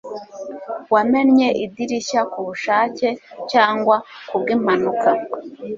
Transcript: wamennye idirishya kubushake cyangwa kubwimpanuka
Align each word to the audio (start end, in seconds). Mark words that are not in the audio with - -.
wamennye 0.93 1.47
idirishya 1.65 2.21
kubushake 2.31 3.07
cyangwa 3.51 3.95
kubwimpanuka 4.27 5.09